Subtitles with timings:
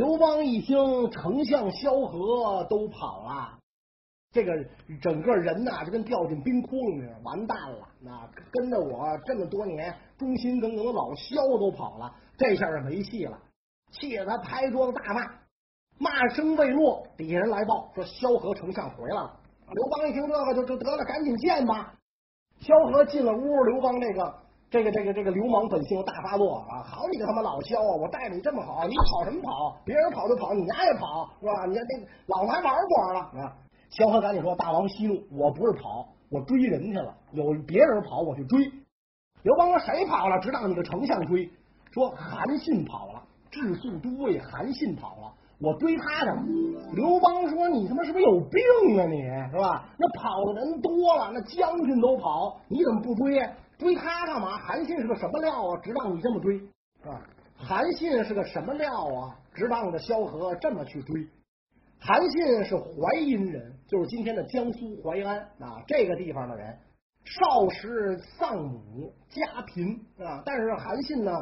[0.00, 3.58] 刘邦一听丞相萧何都跑了，
[4.32, 4.50] 这个
[5.02, 7.86] 整个人呐就跟掉进冰窟窿似的，完蛋了。
[8.00, 13.38] 那跟着我这么多年忠心耿耿的老萧都跑了，这下是没戏了，
[13.92, 15.20] 气得他拍桌子大骂。
[15.98, 19.38] 骂声未落，底下人来报说萧何丞相回来了。
[19.70, 21.92] 刘邦一听这个就就得了，赶紧见吧。
[22.58, 24.34] 萧何进了屋，刘邦这个
[24.70, 26.86] 这个这个这个流氓本性大发作啊！
[26.86, 27.96] 好你个他妈老萧啊！
[28.00, 29.76] 我待你这么好，你跑什么跑？
[29.84, 31.66] 别人跑就跑，你丫也跑是吧？
[31.66, 33.56] 你看那老子还玩过了啊！
[33.90, 37.12] 萧何赶紧说：“大王息怒，我不是跑，我追人去了。
[37.32, 38.60] 有别人跑，我去追。”
[39.42, 40.38] 刘邦说：“谁跑了？
[40.38, 41.50] 只当你个丞相追。”
[41.90, 45.32] 说韩信跑了，治粟都尉韩信跑了。
[45.58, 46.44] 我追他去了。
[46.94, 49.04] 刘邦说：“你他妈是不是有病啊？
[49.06, 49.84] 你是吧？
[49.98, 53.36] 那跑的人多了，那将军都跑，你怎么不追？
[53.80, 54.56] 追他干嘛？
[54.58, 55.80] 韩信是个什么料啊？
[55.82, 56.60] 直当你这么追
[57.02, 57.20] 啊？
[57.56, 59.36] 韩信是个什么料啊？
[59.52, 61.26] 直当的萧何这么去追。
[61.98, 66.78] 韩信是淮阴人，就是今天的江苏淮安啊这个地方的人。
[67.24, 71.32] 少时丧母，家贫啊，但是韩信呢，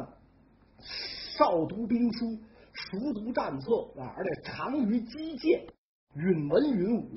[1.37, 2.39] 少读兵书。
[2.71, 5.65] 熟读战策啊，而且长于击剑，
[6.15, 7.11] 允文允武，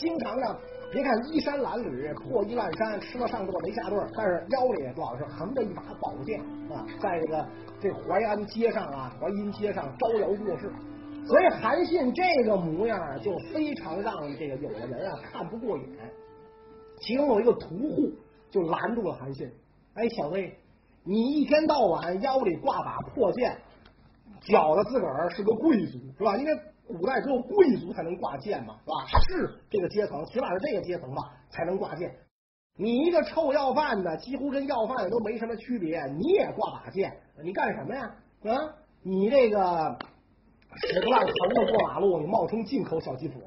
[0.00, 0.56] 经常呢，
[0.90, 6.40] 别看衣衫褴褛、破衣烂衫，吃了上顿没下顿，但是腰里老是横着一把宝剑
[6.72, 7.46] 啊，在这个
[7.78, 10.72] 这淮安街上啊，淮阴街上招摇过市。
[11.26, 15.86] 所以韩信这个模样啊就非常让这个有的人啊看不过眼。
[17.02, 18.10] 其中有一个屠户
[18.50, 19.46] 就拦住了韩信，
[19.92, 20.36] 哎，小子，
[21.04, 23.54] 你一天到晚腰里挂把破剑。
[24.40, 26.34] 觉得自个儿是个贵族是吧？
[26.38, 26.52] 因为
[26.98, 29.20] 古代只有贵族才能挂剑嘛，是吧？
[29.28, 32.14] 是这个阶层，起码是这个阶层吧，才能挂剑。
[32.76, 38.02] 你一个臭要饭的，几乎跟要饭的都没什么区别，你也挂把剑，你干什么呀？
[38.44, 39.98] 啊，你这个
[40.76, 43.40] 屎不烂横着过马路，你冒充进口小吉普，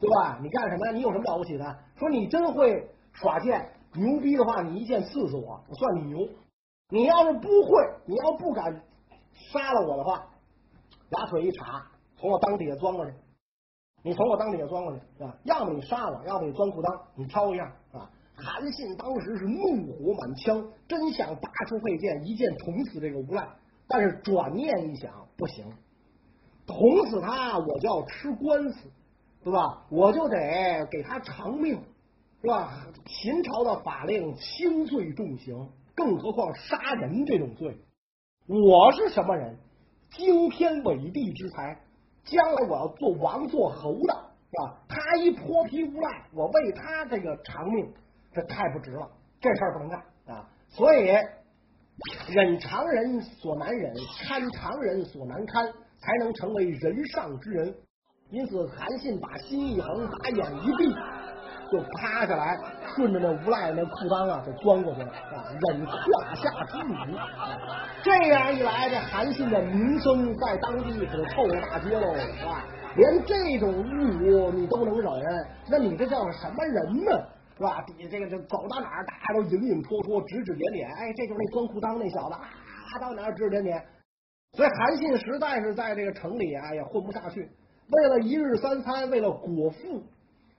[0.00, 0.38] 对吧？
[0.42, 0.92] 你干什么呀？
[0.92, 1.78] 你有什么了不起的？
[1.96, 6.28] 说你真会耍剑，牛逼的话，你一剑刺死我，我算你牛。
[6.90, 8.82] 你要是不会，你要不敢。
[9.52, 10.26] 杀了我的话，
[11.10, 11.86] 俩腿一叉，
[12.18, 13.12] 从我裆底下钻过去。
[14.02, 15.36] 你从我裆底下钻过去，是吧？
[15.44, 18.10] 要么你杀我，要么你钻裤裆，你挑一样啊！
[18.34, 23.48] 韩信当时是怒火满腔，真想拔出佩剑，一剑捅死这个无赖。
[23.88, 25.64] 但是转念一想，不行，
[26.66, 28.88] 捅死他，我就要吃官司，
[29.42, 29.84] 对吧？
[29.90, 31.80] 我就得给他偿命，
[32.40, 32.86] 是吧？
[33.06, 37.76] 秦朝的法令轻罪重刑，更何况杀人这种罪。
[38.46, 39.58] 我是什么人？
[40.10, 41.80] 惊天伟地之才，
[42.30, 44.14] 将来我要做王做侯的，
[44.50, 44.80] 是吧？
[44.88, 47.92] 他一泼皮无赖，我为他这个偿命，
[48.32, 49.08] 这太不值了，
[49.40, 50.48] 这事儿不能干啊！
[50.68, 51.08] 所以
[52.28, 55.66] 忍常人所难忍，堪常人所难堪，
[55.98, 57.74] 才能成为人上之人。
[58.30, 60.94] 因此，韩信把心一横，把眼一闭。
[61.70, 62.56] 就趴下来，
[62.94, 66.94] 顺着那无赖那裤裆啊，就钻过去了啊，忍胯下之辱。
[68.02, 72.64] 这样一来，这韩信的名声在当地可臭了大街喽，是吧？
[72.96, 75.12] 连这种侮辱你都能忍，
[75.68, 77.10] 那你这叫什么人呢？
[77.56, 77.82] 是吧？
[77.86, 80.88] 底下这个这走到哪儿，大家都影影绰绰，指指点点。
[80.88, 83.84] 哎，这就是那钻裤裆那小子啊，到哪儿指指点点。
[84.52, 87.50] 所以韩信实在是在这个城里啊也混不下去，
[87.90, 90.02] 为了一日三餐，为了果腹。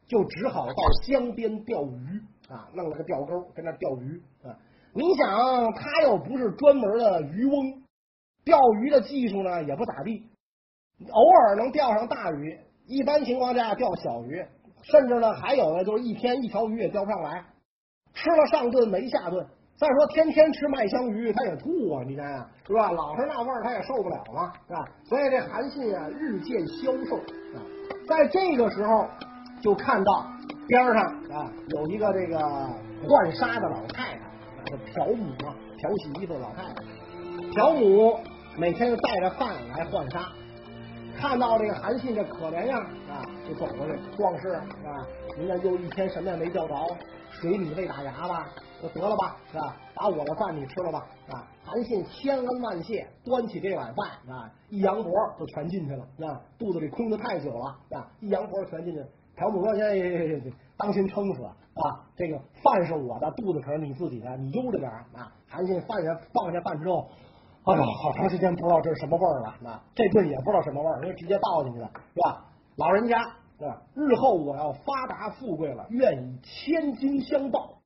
[0.09, 4.57] 就只好到江边钓鱼啊，弄了个钓钩，跟那钓鱼啊。
[4.91, 7.83] 你想，他又不是专门的渔翁，
[8.43, 10.27] 钓鱼的技术呢也不咋地，
[11.11, 14.43] 偶尔能钓上大鱼，一般情况下钓小鱼，
[14.81, 17.45] 甚至呢还有的就是一天一条鱼也钓不上来，
[18.15, 19.45] 吃了上顿没下顿。
[19.77, 22.91] 再说天天吃麦香鱼，他也吐啊，你看是吧？
[22.91, 24.85] 老是那味儿，他也受不了嘛，是吧？
[25.03, 27.61] 所以这韩信啊日渐消瘦啊，
[28.07, 29.07] 在这个时候。
[29.61, 30.25] 就看到
[30.67, 30.95] 边上
[31.31, 32.37] 啊有一个这个
[33.07, 34.19] 浣纱的老太太，
[34.65, 36.75] 这朴母啊，漂洗衣服的老太太。
[37.53, 38.19] 朴母
[38.57, 40.27] 每天就带着饭来浣纱，
[41.17, 42.79] 看到这个韩信这可怜样
[43.09, 44.63] 啊，就走过去，壮士啊，
[45.37, 46.75] 您这又一天什么也没钓着，
[47.31, 48.47] 水米未打牙吧，
[48.81, 49.75] 就得了吧，是吧？
[49.95, 51.47] 把我的饭你吃了吧，啊！
[51.65, 59.07] 韩信千恩万谢，端起这碗饭啊，一扬脖就全进去了，啊，肚子里空的太久了，啊，一扬脖全进去了。
[59.39, 60.41] 朴母说：“哎，
[60.77, 62.05] 当心撑死啊！
[62.15, 67.09] 这个饭是我的，肚子可是你自己的，你悠着点啊！”韩信放下放下饭之后，
[67.63, 69.55] 哎呀，好长时间不知道这是什么味儿了。
[69.61, 72.45] 那这顿也不知道什么味儿，因为直接倒进去了，是吧？
[72.75, 77.79] 老人家，啊，日后我要发达富贵了，愿以千金相报，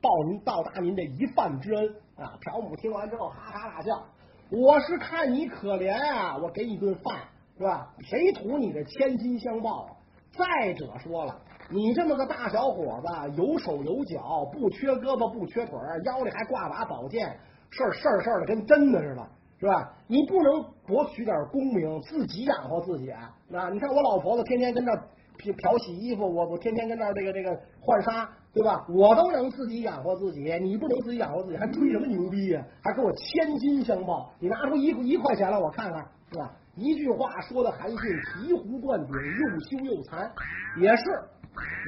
[0.00, 2.38] 报您报答您这一饭之恩啊！
[2.40, 4.02] 朴母听完之后哈哈大笑
[4.50, 7.28] ：“我是看你可怜啊，我给你顿饭。”
[7.58, 7.90] 是吧？
[8.00, 9.95] 谁图你这千金相报啊？
[10.36, 11.34] 再者说了，
[11.70, 17.38] 你这么个大小伙子，有手有脚，不缺胳膊不缺腿，腰里还挂把宝剑，
[17.70, 19.26] 事儿事儿事儿的跟真的似的，
[19.58, 19.92] 是吧？
[20.06, 23.34] 你不能博取点功名，自己养活自己啊？
[23.48, 24.92] 那你看我老婆子天天跟这
[25.38, 27.50] 漂漂洗衣服，我我天天跟这这个这个
[27.80, 28.86] 换纱，对吧？
[28.88, 34.30] 我都能自己养活自己，你不能自己养活自己，还吹什么牛逼呀、还给我千金相报？
[34.38, 36.52] 你拿出一一块钱来，我看看，是吧？
[36.76, 40.30] 一句话说的韩信醍醐灌顶，又羞又惭。
[40.78, 41.02] 也是，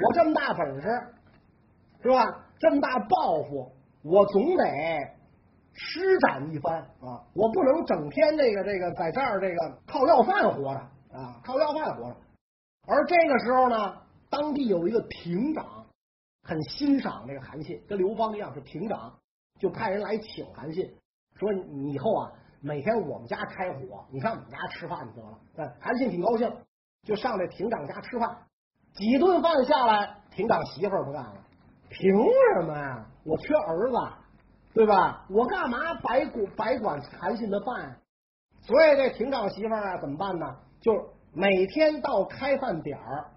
[0.03, 0.89] 我这么大本事，
[2.03, 2.45] 是吧？
[2.59, 3.71] 这么大抱负，
[4.03, 4.65] 我总得
[5.75, 7.23] 施展一番啊！
[7.35, 10.81] 我不能整天这个这个在这儿这个靠要饭活着
[11.17, 12.17] 啊，靠要饭活着。
[12.87, 13.97] 而这个时候呢，
[14.31, 15.85] 当地有一个亭长
[16.43, 19.15] 很欣赏这个韩信，跟刘邦一样是亭长，
[19.61, 20.91] 就派人来请韩信，
[21.37, 25.39] 说你以后啊，每天我们家开火，你上我们家吃饭得了。
[25.57, 26.53] 哎，韩信挺高兴，
[27.05, 28.37] 就上这亭长家吃饭。
[28.95, 31.35] 几顿饭下来，亭长媳妇儿不干了，
[31.89, 32.11] 凭
[32.57, 33.07] 什么呀？
[33.25, 33.97] 我缺儿子，
[34.75, 35.25] 对吧？
[35.31, 37.97] 我干嘛白管白管韩信的饭？
[38.61, 40.57] 所以这亭长媳妇儿啊，怎么办呢？
[40.81, 41.01] 就是
[41.33, 43.31] 每天到开饭点儿，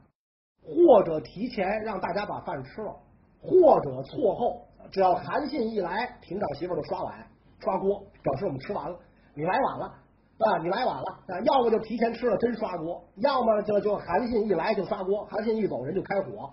[0.64, 2.96] 或者提前让大家把饭吃了，
[3.42, 7.28] 或者错后，只要韩信一来，亭长媳妇儿就刷碗
[7.60, 8.98] 刷锅，表示我们吃完了。
[9.33, 9.86] 你来晚了
[10.39, 16.51] 啊，你来晚了啊，要么就提前吃了真刷锅，要么就就韩信一来就刷锅，韩信一走人就开火。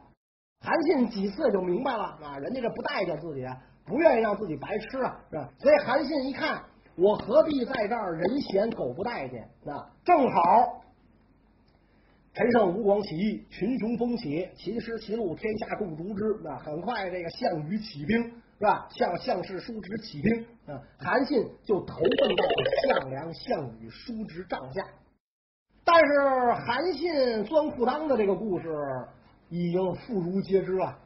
[0.61, 3.47] 韩信几次就明白了啊，人家这不待见自己，
[3.87, 5.49] 不愿意让自己白吃啊，是吧？
[5.59, 6.63] 所以韩信一看，
[6.97, 9.91] 我何必在这儿人嫌狗不待见啊？
[10.05, 10.83] 正好
[12.35, 16.39] 陈胜吴广起义，群雄蜂起，秦师齐鲁，天下共逐之。
[16.45, 18.89] 那很快，这个项羽起兵是吧？
[18.91, 24.85] 向项氏叔侄起兵啊，韩信就投奔到了项梁、项羽叔侄帐下。
[25.85, 28.69] 但是韩信钻裤裆的这个故事
[29.49, 30.99] 已经妇孺皆知了，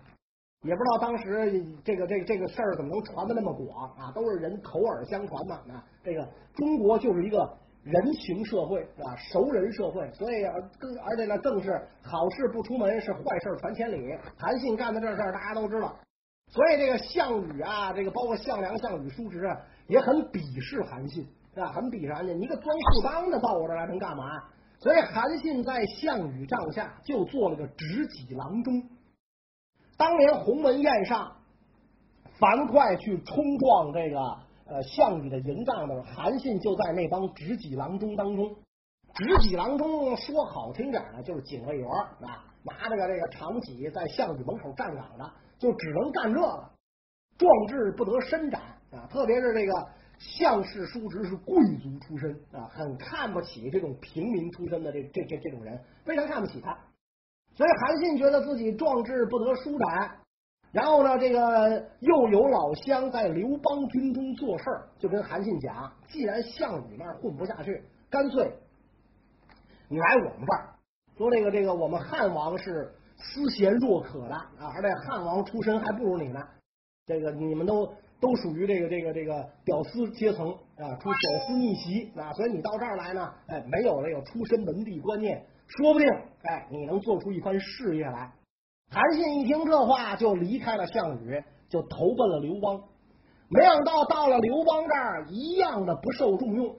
[0.63, 4.11] 也不知道当时这个这个这个事儿怎么能传的那么广啊？
[4.13, 5.57] 都是人口耳相传嘛。
[5.73, 10.43] 啊，这个中国就是一个人情社会啊，熟人社会，所以
[10.79, 11.71] 更而且呢，更是
[12.03, 14.19] 好事不出门，是坏事传千里。
[14.39, 15.95] 韩信干的这事儿，大家都知道。
[16.53, 19.59] 所以这个项羽啊，这个包括项梁、项羽叔侄啊，
[19.89, 21.73] 也很鄙视韩信，是吧？
[21.73, 24.25] 很鄙视韩信，你个钻裤裆的到我这来能干嘛？
[24.79, 28.83] 所以韩信在项羽帐下就做了个执戟郎中。
[29.97, 31.37] 当年鸿门宴上，
[32.39, 34.21] 樊哙去冲撞这个
[34.67, 38.55] 呃项羽的营帐的时候，韩信就在那帮执戟郎中当中。
[39.15, 45.31] 执戟郎中说好听点呢，就是警卫员啊，拿着个这个长戟在项羽门口站岗着，
[45.63, 46.71] 就只能干这个，
[47.39, 48.61] 壮志不得伸展
[48.91, 49.07] 啊！
[49.09, 49.73] 特别是这个
[50.19, 56.77] 项氏叔侄是贵族出身啊，很看不起这种平民出身的这这这这种人，非常看不起他。
[57.55, 60.19] 所以韩信觉得自己壮志不得舒展，
[60.73, 68.53] 然后呢，这个又有老乡在刘邦军中做事儿，就跟韩信讲：既然项羽那儿混不下去，干脆
[69.89, 70.75] 你来我们这儿。
[71.17, 76.41] 说这个这个，我们汉王是思贤若渴的啊，而且汉王出身还不如你呢。
[77.07, 77.87] 这个你们都
[78.21, 86.09] 都属于这个这个这个屌丝阶层啊，出屌丝逆袭啊，所以你到这儿来呢，哎，没有这个出身门第观念，说不定
[86.45, 88.33] 哎，你能做出一番事业来。
[88.91, 92.81] 韩信一听这话，就离开了项羽，就投奔了刘邦。
[93.49, 96.77] 没想到到了刘邦这儿，一样的不受重用，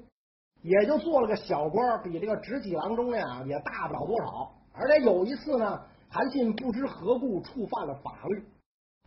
[0.62, 4.52] 也就做了个小官，比这个执戟郎中呀也大不了多少。
[4.74, 5.82] 而且有一次呢，
[6.14, 8.46] 韩信不知何故触犯了法律，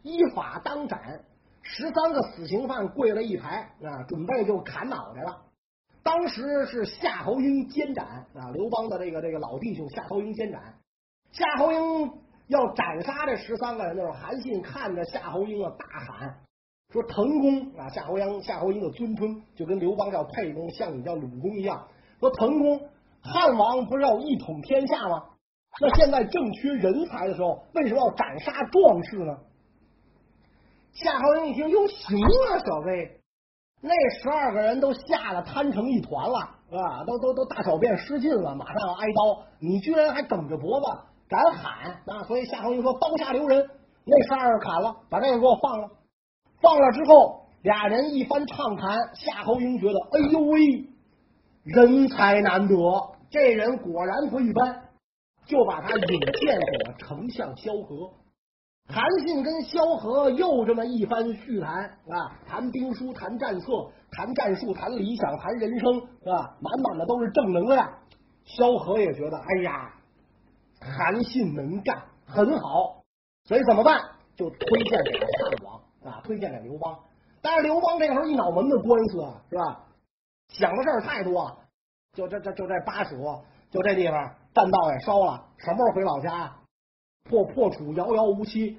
[0.02, 1.20] 依法当斩，
[1.62, 5.42] 十三个死刑犯跪了一排啊，准备就砍脑袋了。
[6.02, 10.74] 当时是夏侯婴监斩啊，刘邦的这个这个老弟兄夏侯婴监斩。
[11.30, 12.10] 夏侯婴
[12.48, 16.40] 要斩杀这十三个人的时候，韩信看着夏侯婴啊，大喊
[16.92, 21.86] 说：“滕公啊！”夏侯婴夏侯婴的尊称就跟刘邦叫沛公，项羽叫鲁公一样。
[22.18, 22.80] 说滕公，
[23.22, 25.24] 汉王不是要一统天下吗？
[25.80, 29.36] 那现在正缺人才的时候，为什么要斩杀壮士呢？
[30.92, 33.20] 夏侯婴一听，哟，行啊，小飞，
[33.82, 36.38] 那十二个人都吓得瘫成一团了，
[36.70, 40.86] 啊，都都都大小便失禁了，马上要挨刀，你居然还梗着脖子
[41.28, 42.22] 敢喊啊！
[42.26, 43.68] 所以夏侯婴说：“刀下留人。”
[44.08, 45.90] 那十二个砍了，把这个给我放了。
[46.62, 50.86] 放了之后，俩人一番畅谈，夏侯婴觉得，哎呦喂，
[51.64, 52.74] 人才难得，
[53.28, 54.85] 这人果然不一般，
[55.46, 58.10] 就把他引荐给了丞相萧何。
[58.88, 66.56] 韩信跟萧何又这么一番叙谈啊，谈兵书，谈战策，谈战术，谈理想，谈人生，是吧？
[66.60, 67.92] 满满的都是正能量。
[68.44, 69.92] 萧何也觉得，哎呀，
[70.80, 73.02] 韩信能干，很好，
[73.44, 74.00] 所以怎么办？
[74.36, 76.96] 就推荐给了汉王啊，推荐给刘邦。
[77.42, 79.84] 但是刘邦这时候一脑门子官司啊，是吧？
[80.48, 81.58] 想的事儿太多，
[82.12, 83.16] 就这这就这巴蜀，
[83.70, 86.50] 就这地方，栈道也烧了，什么时候回老家？
[87.28, 88.70] 破破楚遥遥无期。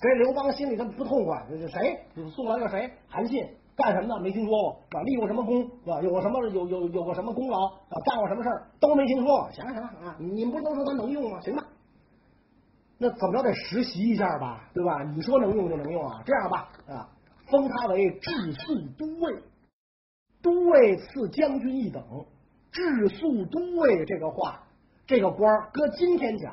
[0.00, 2.00] 所以刘邦心里他不痛快，这是谁？
[2.30, 2.90] 送来个谁？
[3.08, 4.20] 韩信干什么的？
[4.22, 5.62] 没听说过，啊，立过什么功？
[5.86, 6.00] 啊？
[6.00, 7.66] 有个什么有有有个什么功劳？
[7.66, 8.66] 啊，干过什么事儿？
[8.80, 9.50] 都没听说过。
[9.52, 11.38] 行了行了啊，你们不都说他能用吗？
[11.42, 11.62] 行吧，
[12.96, 15.02] 那怎么着得实习一下吧，对吧？
[15.14, 16.22] 你说能用就能用啊？
[16.24, 17.06] 这样吧，啊，
[17.50, 19.42] 封他为治粟都尉，
[20.40, 22.02] 都尉赐将军一等。
[22.70, 24.62] 治粟都尉这个话，
[25.08, 26.52] 这个官儿搁今天讲，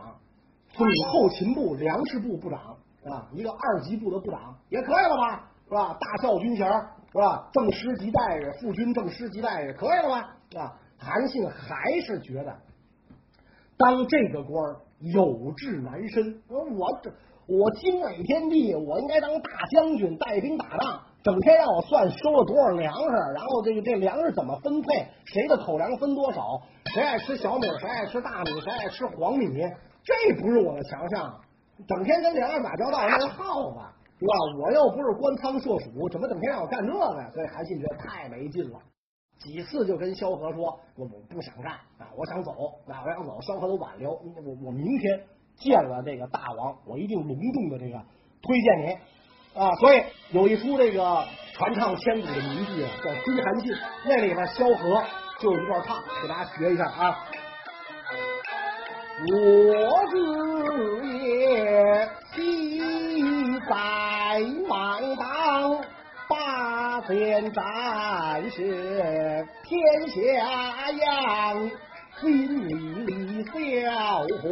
[0.72, 2.78] 总后勤部粮食部部长。
[3.04, 5.52] 啊，一个二级部的部长也可以了吧？
[5.68, 5.96] 是吧？
[6.00, 6.66] 大校军衔
[7.12, 7.50] 是吧？
[7.52, 10.22] 正师级待遇，副军正师级待遇，可以了吧？
[10.58, 12.56] 啊，韩信还是觉得
[13.78, 16.42] 当这个官儿有志难伸。
[16.48, 17.12] 我这
[17.46, 26.42] 我经纬天地，我应该当大将军，带兵打仗，整天让我算收了多少粮食，然后这个这粮食怎么分配，谁的口粮分多少，
[26.96, 29.48] 谁爱吃小米，谁爱吃大米，谁爱吃黄米，
[30.02, 31.42] 这不是我的强项。
[31.86, 33.80] 整天跟粮食打交道，那个耗子
[34.18, 34.34] 是吧？
[34.58, 37.30] 我又不是官仓硕鼠，怎么整天让我干这个呀？
[37.34, 38.80] 所以韩信觉得太没劲了，
[39.40, 42.52] 几次就跟萧何说：“我我不想干啊，我想走
[42.88, 45.20] 啊，我想走。”萧何都挽留，我我明天
[45.58, 48.02] 见了这个大王，我一定隆重的这个
[48.42, 49.76] 推荐你啊。
[49.82, 51.26] 所以有一出这个
[51.56, 53.74] 传唱千古的名句啊，叫《追韩信》，
[54.06, 55.04] 那里边萧何
[55.40, 57.26] 就一段唱，给大家学一下啊。
[59.32, 62.80] 我子也昔
[63.62, 63.74] 在
[64.68, 64.76] 麦
[65.18, 65.82] 当，
[66.28, 67.64] 八千战
[68.52, 71.72] 士天下扬，
[72.22, 73.52] 心里笑
[74.42, 74.48] 火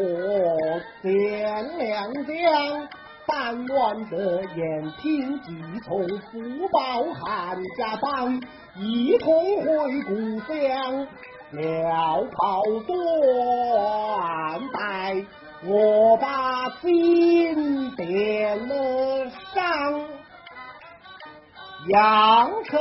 [1.01, 2.87] 见良将，
[3.25, 8.41] 但愿得燕平即从福报汉家邦，
[8.75, 11.07] 一同回故乡。
[11.51, 15.23] 了袍断带，
[15.65, 19.63] 我把心点了上，
[21.89, 22.79] 阳城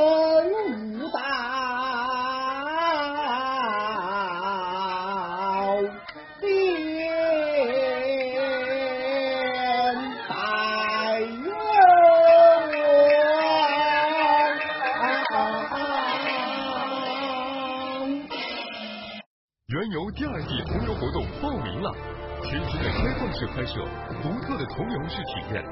[22.82, 23.86] 的开放式拍摄，
[24.22, 25.64] 独特的同游式体验。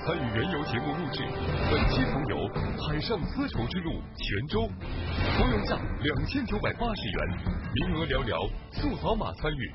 [0.00, 1.22] 参与原游节目录制，
[1.70, 2.48] 本期同游
[2.80, 4.66] 海上丝绸之路泉州，
[5.36, 7.28] 同游价两千九百八十元，
[7.74, 9.72] 名额寥寥，速扫码参与。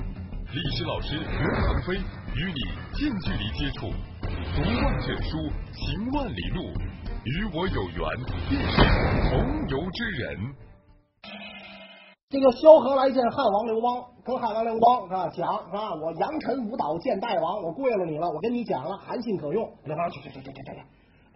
[0.53, 1.95] 历史老师刘腾飞
[2.35, 2.61] 与你
[2.93, 3.91] 近距离接触，
[4.55, 6.73] 读万卷书，行万里路，
[7.25, 8.03] 与我有缘，
[8.49, 8.77] 便是
[9.29, 10.55] 同游之人。
[12.33, 15.29] 这个萧何来见汉王刘邦，跟汉王刘邦啊？
[15.29, 15.93] 讲是吧？
[15.93, 18.27] 我扬尘舞蹈见大王，我跪了你了。
[18.27, 19.71] 我跟你讲了，韩信可用。
[19.83, 20.81] 刘邦去去去去去去，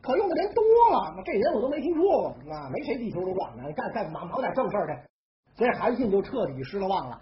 [0.02, 5.56] 可用的人多了，这人我都没听说过啊，没谁地球都转的，干干忙忙点正事去。
[5.56, 7.22] 所以韩信就彻底失了望了。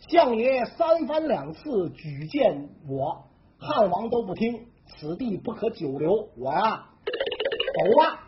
[0.00, 3.22] 相爷三番两次举荐我，
[3.60, 8.24] 汉王都不听，此地不可久留，我呀走吧。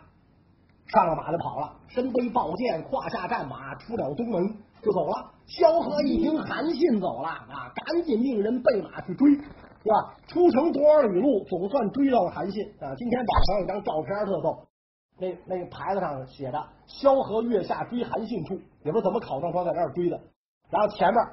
[0.91, 4.43] 上了马就跑了，身背宝剑，胯下战马，出了东门
[4.81, 5.31] 就走了。
[5.45, 10.15] 萧何一听韩信走了啊，赶紧命人备马去追，是吧？
[10.27, 12.93] 出城多少里路，总算追到了韩信啊。
[12.95, 14.67] 今天网上有张照片特逗，
[15.17, 20.19] 那那个牌子上写着“萧何月下追韩信处”，也不知道怎么考证说在那儿追的。
[20.69, 21.23] 然后前面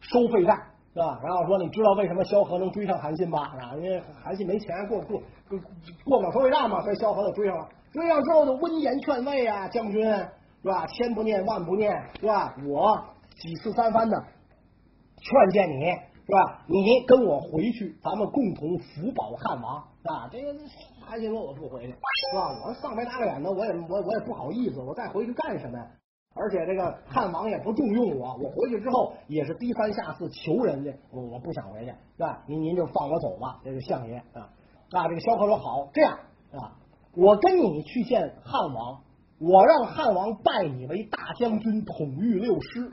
[0.00, 0.60] 收费站
[0.96, 1.20] 是吧？
[1.22, 3.52] 然后说你知道为什么萧何能追上韩信吧？
[3.60, 5.20] 啊，因为韩信没钱过过
[6.06, 7.68] 过不了收费站嘛，所以萧何就追上了。
[7.92, 10.86] 追上之后就温言劝慰啊，将军是吧？
[10.86, 12.54] 千不念万不念是吧？
[12.66, 12.98] 我
[13.38, 14.16] 几次三番的
[15.20, 16.64] 劝谏你是吧？
[16.66, 20.26] 你跟我回去，咱们共同福保汉王啊！
[20.32, 20.54] 这个
[21.04, 22.58] 韩信说我不回去是吧？
[22.66, 25.86] 我丧眉打脸的，我也我我也不好意思，我再回去干什么呀？
[26.36, 32.44] 而且这个汉王也不重用我，我回去之后也是低三下四求人家，我我不想回去是吧？
[32.46, 34.50] 您您就放我走吧，这个相爷啊
[34.92, 35.08] 啊！
[35.08, 36.12] 这个萧何说好，这样
[36.52, 36.76] 啊。
[37.16, 39.00] 我跟你去见汉王，
[39.40, 42.92] 我让汉王拜你为大将军，统御六师。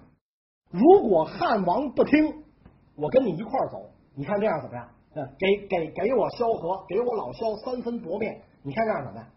[0.72, 2.44] 如果汉王不听，
[2.96, 3.90] 我跟你一块儿走。
[4.16, 4.90] 你看这样怎么样？
[5.16, 8.42] 嗯给给给我萧何，给我老萧三分薄面。
[8.64, 9.28] 你看这样怎么样？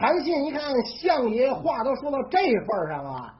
[0.00, 3.34] 韩信一看相爷话都说到这份上啊，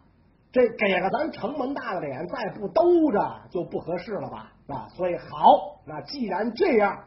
[0.52, 4.52] 这给了咱城门大的脸，再不兜着就不合适了吧？
[4.68, 4.86] 啊？
[4.90, 7.04] 所以好，那既然这样，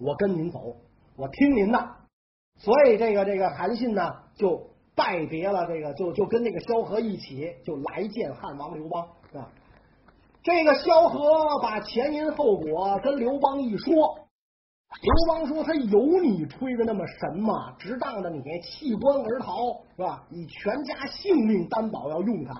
[0.00, 0.76] 我跟您走，
[1.14, 1.78] 我听您的。
[2.58, 9.52] 所以这个这个韩信呢，就拜别了这个，就就跟那个萧何一起，就来见汉王刘邦啊。
[10.42, 14.25] 这个萧何把前因后果跟刘邦一说，
[15.02, 17.76] 刘邦说他有你吹的那么神吗？
[17.78, 19.56] 值当的你弃官而逃
[19.96, 20.24] 是吧？
[20.30, 22.54] 以全家性命担保要用他。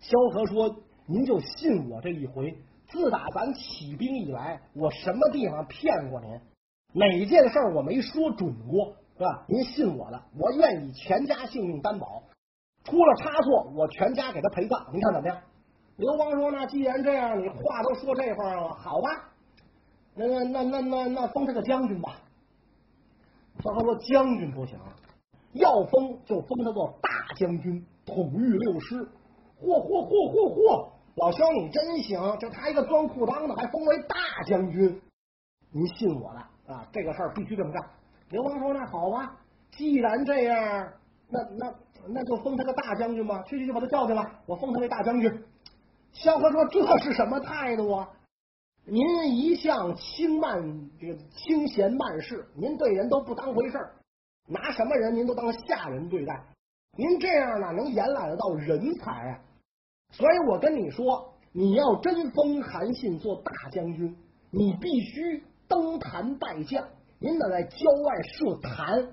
[0.00, 0.76] 萧何说
[1.06, 2.56] ：“您就信我这一回。
[2.88, 6.40] 自打咱起兵以来，我什么地方骗过您？
[6.94, 9.44] 哪件事我没说准过？”是吧？
[9.48, 12.22] 您信我的，我愿意全家性命担保，
[12.84, 14.86] 出了差错，我全家给他陪葬。
[14.92, 15.42] 您看怎么样？
[15.96, 19.27] 刘邦说：“那既然这样，你话都说这份上了，好吧？
[20.18, 22.16] 那那那那那那封他个将军吧。”
[23.62, 24.78] 萧何说：“将军不行，
[25.52, 28.96] 要封就封他做大将军，统御六师。”
[29.60, 30.88] 嚯嚯嚯嚯嚯！
[31.16, 34.14] 老萧你真行，就他一个装裤裆的，还封为大
[34.46, 35.02] 将军。
[35.72, 36.86] 您信我的啊？
[36.92, 37.84] 这个事儿必须这么干。
[38.30, 39.36] 刘邦说：“那好吧，
[39.72, 40.88] 既然这样，
[41.28, 41.74] 那那
[42.06, 43.42] 那就封他个大将军吧。
[43.48, 45.44] 去去去，把他叫进来，我封他为大将军。”
[46.14, 48.08] 萧何说：“这是什么态度啊？
[48.90, 53.92] 您一向轻慢这个轻闲慢事，您对人都不当回事儿，
[54.48, 56.42] 拿什么人您都当下人对待。
[56.96, 59.40] 您这样呢，能延揽得到人才啊？
[60.12, 64.16] 所以我跟你说，你要真封韩信做大将军，
[64.50, 66.88] 你必须登坛拜将。”
[67.20, 69.12] 您得在郊外设坛，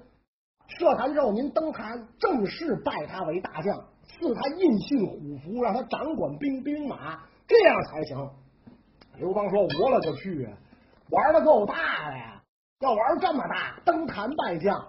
[0.68, 8.30] 设坛之后，您登坛正式拜他为大将，赐他印信虎符，让他掌管兵兵马，这样才行。
[9.18, 10.48] 刘邦说：“我勒个去，
[11.10, 12.42] 玩的够大的呀！
[12.80, 14.86] 要玩这么大，登坛拜将，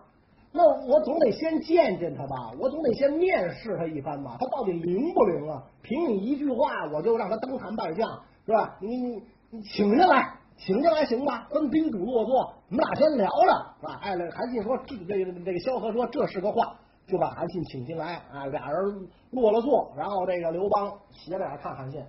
[0.53, 5.63] 那我总得先见见他吧，我总得先面试他一番吧，他到底灵不灵啊？
[5.83, 8.09] 凭你一句话，我就让他登坛拜将，
[8.45, 8.77] 是吧？
[8.81, 14.01] 你你你请下来。”请进来行吧，跟宾主落座，我们俩先聊聊，是吧？
[14.03, 16.75] 哎，韩信说这这个这个萧何说这是个话，
[17.07, 22.03] 就把韩信请进来，啊，俩人落了座，然后这个刘邦斜着眼看韩信，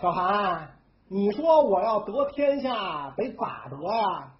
[0.00, 0.70] 小韩，
[1.12, 4.32] 你说我要得天下得咋得呀？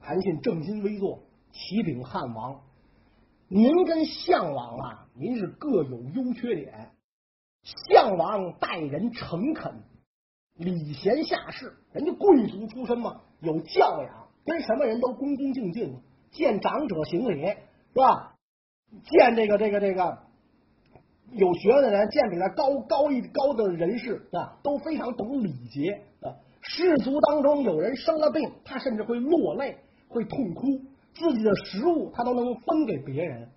[0.00, 1.20] 韩信正襟危坐，
[1.52, 2.62] 启禀汉王，
[3.46, 6.90] 您跟项王啊，您是各有优缺点，
[7.62, 9.84] 项王待人诚恳。
[10.56, 18.34] 礼贤下士，人家贵族出身嘛，有教养，跟什么人都恭恭敬敬，见长者行礼，是吧？
[19.04, 20.18] 见这个这个这个
[21.32, 25.90] 有学问的人，见比他高高一高的人士啊，都非常懂礼节
[26.22, 26.32] 啊。
[26.62, 29.76] 士族当中有人生了病，他甚至会落泪，
[30.08, 30.66] 会痛哭，
[31.14, 33.48] 自己的食物他都能分给别人。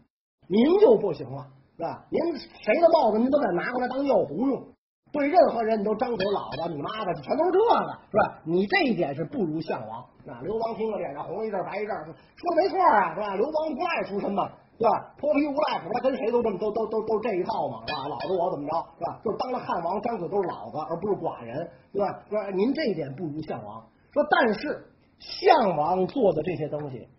[0.48, 2.06] 您就不行了，是吧？
[2.10, 4.68] 您谁的帽子您都得拿过来当药壶用。
[5.12, 8.42] 对任何人你都张嘴老子你妈的，全都是这个，是吧？
[8.46, 10.06] 你这一点是不如项王。
[10.24, 13.36] 那刘邦听了脸上红一阵白一阵，说的没错啊，是吧？
[13.36, 15.14] 刘邦不赖出身嘛，对吧？
[15.18, 18.08] 泼皮无赖，他跟谁都这么都都都都这一套嘛，是吧？
[18.08, 19.20] 老子我怎么着，是吧？
[19.26, 22.24] 就当了汉王，张嘴都是老子，而不是寡人，对吧？
[22.30, 23.86] 说您这一点不如项王。
[24.14, 24.88] 说但是
[25.20, 27.10] 项王做的这些东西，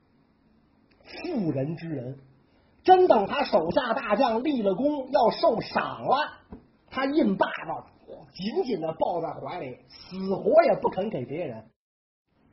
[1.05, 2.19] 妇人之仁，
[2.83, 6.17] 真等他手下大将立了功，要受赏了。
[6.91, 7.87] 他印爸爸
[8.33, 11.63] 紧紧的抱在怀里，死活也不肯给别人，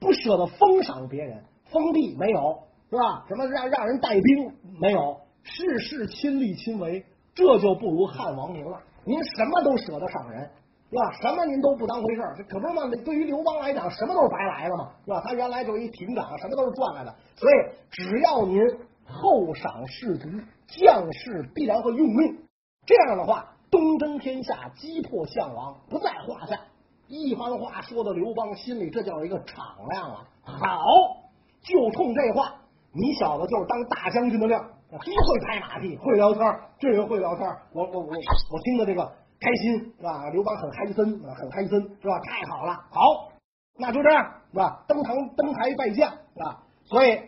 [0.02, 3.26] 不舍得封赏别人，封地没有是吧？
[3.28, 5.18] 什么让让人带兵没有？
[5.44, 8.80] 事事亲力亲为，这就不如汉王您了。
[9.04, 10.42] 您什么都舍得赏人
[10.90, 11.12] 是吧？
[11.22, 12.82] 什么您都不当回事这可不是嘛？
[13.06, 15.22] 对于刘邦来讲，什么都是白来的嘛，是吧？
[15.26, 17.16] 他原来就一亭长，什么都是赚来的。
[17.36, 17.54] 所以
[17.92, 18.62] 只要您
[19.06, 20.30] 厚赏士卒，
[20.68, 22.38] 将士必然会用命。
[22.86, 23.54] 这样的话。
[23.70, 26.58] 东征天下，击破项王不在话下。
[27.10, 30.28] 一番话说的刘邦心里这叫一个敞亮啊！
[30.42, 30.58] 好，
[31.62, 32.56] 就冲这话，
[33.00, 36.44] 你小子就是当大将军的料，真会拍马屁，会聊天，
[36.80, 37.48] 这人会聊天。
[37.72, 39.06] 我我我我听的这个
[39.40, 40.28] 开心是吧？
[40.32, 42.20] 刘邦很嗨森，很嗨森是吧？
[42.22, 43.32] 太好了，好，
[43.78, 44.84] 那就这样是吧？
[44.88, 46.64] 登堂登台拜将是吧？
[46.86, 47.20] 所以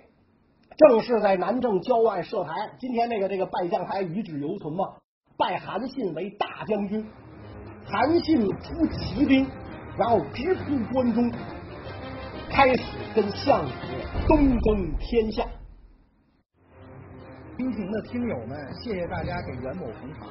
[0.75, 4.95] 正是在南郑郊外设台，今天这个这个拜将台遗址犹存嘛。
[5.37, 7.05] 拜韩信为大将军，
[7.85, 9.47] 韩信出骑兵，
[9.99, 11.31] 然后直扑关中，
[12.49, 13.71] 开始跟项羽
[14.27, 15.45] 东征天下。
[17.59, 20.29] 听频的听友们，谢谢大家给袁某捧场。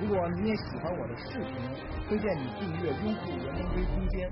[0.00, 1.52] 如果你也喜欢我的视频，
[2.08, 4.30] 推荐你订阅优酷《袁登飞空间》。